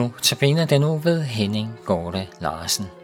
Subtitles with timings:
[0.00, 2.99] Nu tabiner den nu ved Henning Gorte Larsen.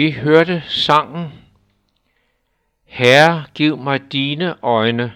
[0.00, 1.32] Vi hørte sangen
[2.84, 5.12] Herre, giv mig dine øjne,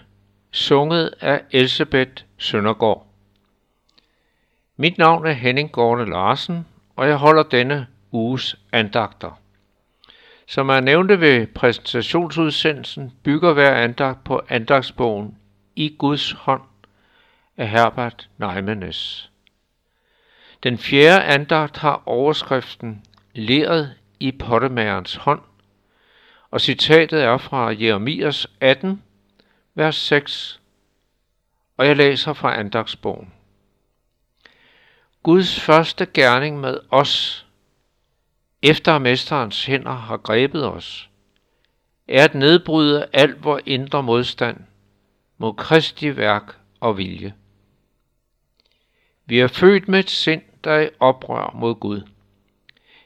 [0.53, 3.07] sunget af Elisabeth Søndergaard.
[4.77, 9.41] Mit navn er Henning Gårde Larsen, og jeg holder denne uges andagter.
[10.47, 15.39] Som jeg nævnte ved præsentationsudsendelsen, bygger hver andagt på andagsbogen
[15.77, 16.63] I Guds hånd
[17.57, 19.31] af Herbert Neimenes.
[20.63, 23.03] Den fjerde andagt har overskriften
[23.35, 25.41] Leret i pottemagerens hånd,
[26.51, 29.03] og citatet er fra Jeremias 18,
[29.75, 30.61] vers 6,
[31.77, 33.33] og jeg læser fra andagsbogen.
[35.23, 37.47] Guds første gerning med os,
[38.63, 41.11] efter mesterens hænder har grebet os,
[42.09, 44.61] er at nedbryde al vor indre modstand
[45.39, 47.35] mod Kristi værk og vilje.
[49.27, 52.03] Vi er født med et sind, der er i oprør mod Gud.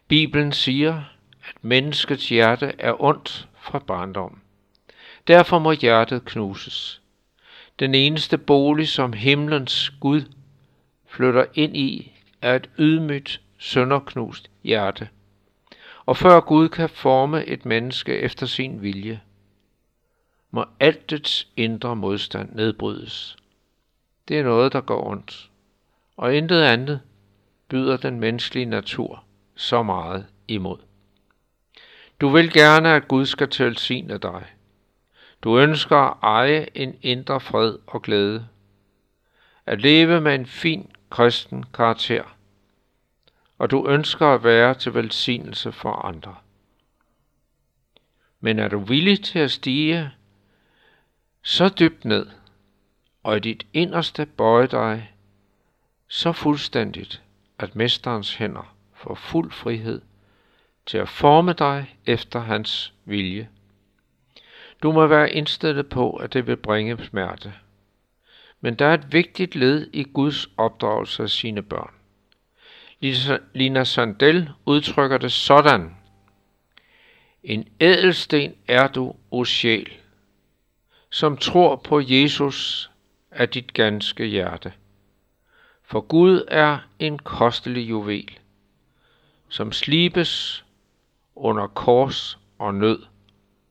[0.08, 1.02] Bibelen siger,
[1.48, 4.40] at menneskets hjerte er ondt fra barndom.
[5.26, 7.00] Derfor må hjertet knuses.
[7.78, 10.22] Den eneste bolig, som himlens Gud
[11.06, 12.12] flytter ind i,
[12.42, 15.08] er et ydmygt, sønderknust hjerte.
[16.06, 19.20] Og før Gud kan forme et menneske efter sin vilje,
[20.50, 23.36] må alt dets indre modstand nedbrydes.
[24.28, 25.50] Det er noget, der går ondt,
[26.16, 27.00] og intet andet
[27.68, 29.24] byder den menneskelige natur
[29.58, 30.78] så meget imod.
[32.20, 34.46] Du vil gerne, at Gud skal tilsigne dig.
[35.42, 38.48] Du ønsker at eje en indre fred og glæde.
[39.66, 42.24] At leve med en fin kristen karakter.
[43.58, 46.36] og du ønsker at være til velsignelse for andre.
[48.40, 50.10] Men er du villig til at stige
[51.42, 52.26] så dybt ned,
[53.22, 55.12] og i dit inderste bøje dig
[56.08, 57.22] så fuldstændigt,
[57.58, 60.00] at mesterens hænder får fuld frihed
[60.86, 63.48] til at forme dig efter hans vilje.
[64.82, 67.54] Du må være indstillet på, at det vil bringe smerte.
[68.60, 71.90] Men der er et vigtigt led i Guds opdragelse af sine børn.
[73.54, 75.96] Lina Sandel udtrykker det sådan.
[77.42, 79.92] En ædelsten er du, o sjæl,
[81.10, 82.90] som tror på Jesus
[83.30, 84.72] af dit ganske hjerte.
[85.84, 88.38] For Gud er en kostelig juvel,
[89.48, 90.64] som slibes
[91.36, 93.02] under kors og nød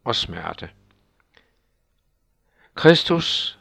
[0.04, 0.70] og smerte.
[2.76, 3.60] Kristus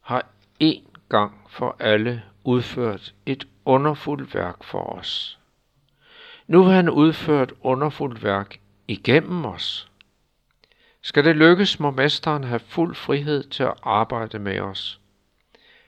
[0.00, 0.26] har
[0.58, 5.38] en gang for alle udført et underfuldt værk for os.
[6.46, 9.90] Nu vil han udføre et underfuldt værk igennem os.
[11.02, 15.00] Skal det lykkes, må mesteren have fuld frihed til at arbejde med os.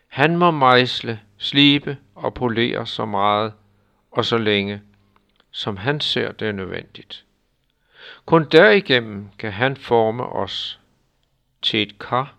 [0.09, 3.53] Han må mejsle, slibe og polere så meget
[4.11, 4.83] og så længe,
[5.53, 7.25] som han ser det nødvendigt.
[8.27, 10.81] Kun derigennem kan han forme os
[11.63, 12.35] til et kar,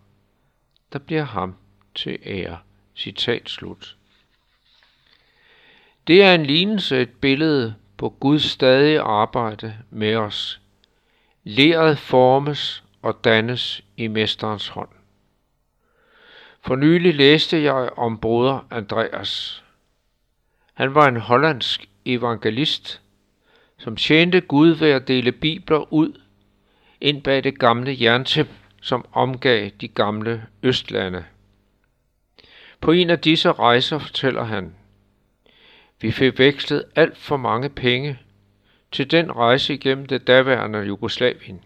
[0.94, 1.56] der bliver ham
[1.95, 2.60] til ære.
[2.95, 3.98] Citat slut.
[6.07, 10.62] Det er en lignelse, et billede på Guds stadige arbejde med os.
[11.44, 14.89] Leret formes og dannes i mesterens hånd.
[16.62, 19.63] For nylig læste jeg om broder Andreas.
[20.74, 23.01] Han var en hollandsk evangelist,
[23.83, 26.21] som tjente Gud ved at dele bibler ud
[27.01, 28.47] ind bag det gamle jerntæp,
[28.81, 31.25] som omgav de gamle østlande.
[32.81, 34.75] På en af disse rejser fortæller han,
[36.01, 38.19] vi fik vekslet alt for mange penge
[38.91, 41.62] til den rejse igennem det daværende Jugoslavien.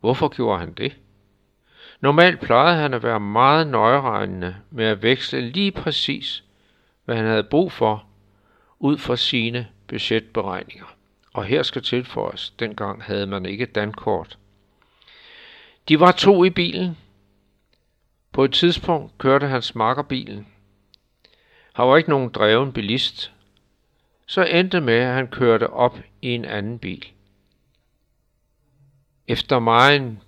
[0.00, 0.96] Hvorfor gjorde han det?
[2.00, 6.44] Normalt plejede han at være meget nøjeregnende med at veksle lige præcis,
[7.04, 8.06] hvad han havde brug for,
[8.78, 10.93] ud fra sine budgetberegninger.
[11.34, 14.38] Og her skal tilføjes, dengang havde man ikke dankort.
[15.88, 16.96] De var to i bilen.
[18.32, 20.46] På et tidspunkt kørte hans makker bilen.
[21.72, 23.32] Han var ikke nogen dreven bilist.
[24.26, 27.06] Så endte med, at han kørte op i en anden bil.
[29.28, 30.18] Efter meget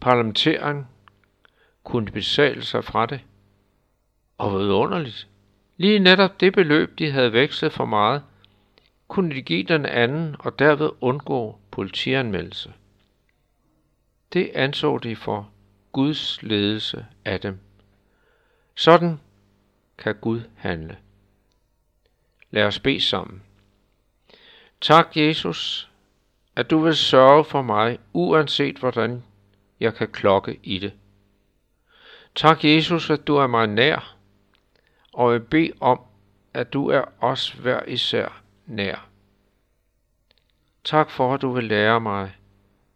[0.00, 0.88] parlamentering
[1.84, 3.20] kunne besale sig fra det.
[4.38, 5.28] Og hvor underligt.
[5.76, 8.22] Lige netop det beløb, de havde vekslet for meget,
[9.08, 12.72] kunne de give den anden og derved undgå politianmeldelse.
[14.32, 15.50] Det anså de for
[15.92, 17.58] Guds ledelse af dem.
[18.74, 19.20] Sådan
[19.98, 20.96] kan Gud handle.
[22.50, 23.42] Lad os bede sammen.
[24.80, 25.90] Tak, Jesus,
[26.56, 29.22] at du vil sørge for mig, uanset hvordan
[29.80, 30.92] jeg kan klokke i det.
[32.34, 34.16] Tak, Jesus, at du er mig nær,
[35.12, 36.00] og jeg beder om,
[36.54, 39.08] at du er os hver især nær.
[40.84, 42.36] Tak for, at du vil lære mig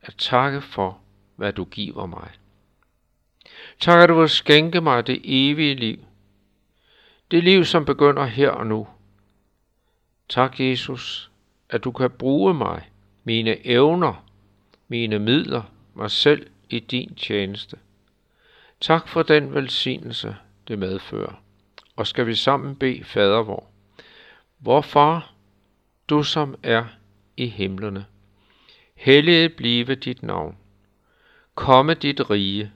[0.03, 1.00] at takke for,
[1.37, 2.31] hvad du giver mig.
[3.81, 5.99] Tak, at du vil skænke mig det evige liv.
[7.31, 8.88] Det liv, som begynder her og nu.
[10.28, 11.31] Tak, Jesus,
[11.71, 12.90] at du kan bruge mig,
[13.25, 14.25] mine evner,
[14.88, 15.62] mine midler,
[15.95, 17.76] mig selv i din tjeneste.
[18.81, 20.37] Tak for den velsignelse,
[20.69, 21.42] det medfører.
[21.97, 23.66] Og skal vi sammen bede fader vor.
[24.59, 25.33] Vor far,
[26.09, 26.85] du som er
[27.37, 28.07] i himlene.
[28.95, 30.57] Helliget blive dit navn.
[31.55, 32.73] Komme dit rige.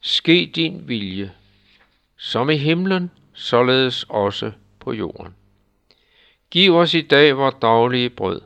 [0.00, 1.32] Ske din vilje,
[2.16, 5.34] som i himlen, således også på jorden.
[6.50, 8.40] Giv os i dag vores daglige brød,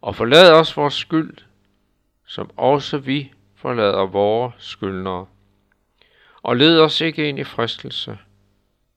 [0.00, 1.36] og forlad os vores skyld,
[2.26, 5.26] som også vi forlader vores skyldnere.
[6.42, 8.18] Og led os ikke ind i fristelse,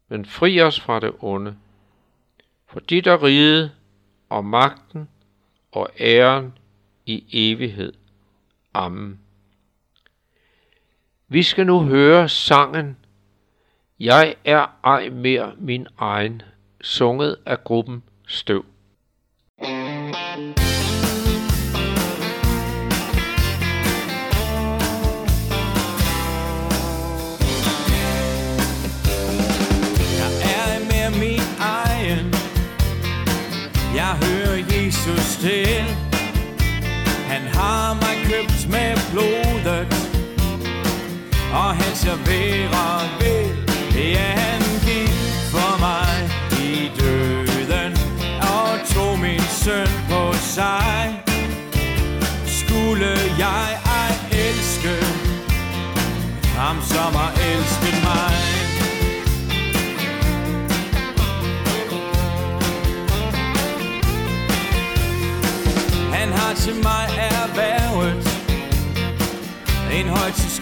[0.08, 1.56] men fri os fra det onde.
[2.68, 3.72] For dit er riget
[4.30, 5.10] og magten
[5.72, 6.58] og æren
[7.06, 7.94] i evighed.
[8.74, 9.20] Amen.
[11.28, 12.98] Vi skal nu høre sangen
[14.00, 16.42] Jeg er ej mere min egen,
[16.82, 18.66] sunget af gruppen Støv.
[19.62, 20.69] Jeg
[35.40, 35.84] til.
[37.28, 39.88] Han har mig købt med blodet
[41.54, 45.14] Og han serverer vil Ja, han gik
[45.52, 46.30] for mig
[46.62, 47.98] i døden
[48.42, 48.80] Og
[49.50, 51.29] søn på sig.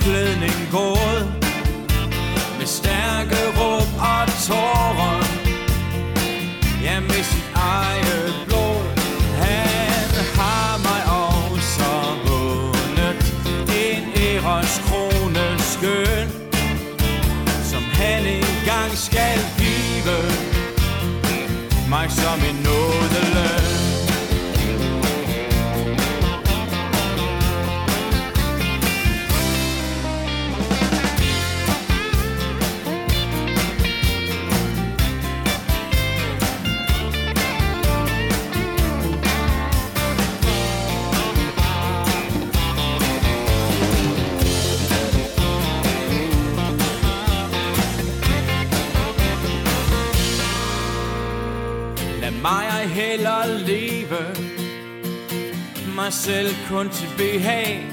[0.07, 0.96] Glöhnen, Gold.
[52.87, 54.23] Jeg heller leve.
[55.95, 57.85] Mig selv kun til behag.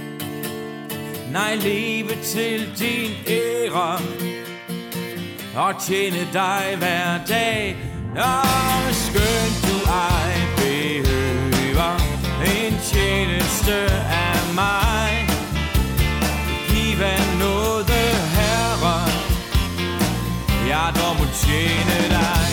[1.33, 3.99] Nej, leve til din ære.
[5.57, 7.77] Og tjene dig hver dag.
[8.17, 11.95] Og skønt du ej behøver
[12.45, 13.75] En tjeneste
[14.29, 15.11] af mig.
[16.69, 18.03] Giv af nåde,
[18.37, 19.09] Herre.
[20.69, 22.44] Jeg dog må tjene dig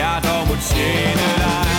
[0.00, 1.69] jeg dog må tjene dig.